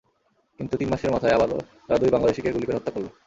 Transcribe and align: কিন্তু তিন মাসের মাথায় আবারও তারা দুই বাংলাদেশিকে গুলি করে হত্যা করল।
কিন্তু 0.59 0.73
তিন 0.77 0.87
মাসের 0.91 1.13
মাথায় 1.15 1.35
আবারও 1.35 1.57
তারা 1.85 2.01
দুই 2.01 2.11
বাংলাদেশিকে 2.13 2.53
গুলি 2.55 2.65
করে 2.65 2.77
হত্যা 2.77 2.93
করল। 2.93 3.07